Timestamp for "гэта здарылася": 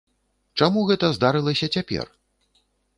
0.89-1.73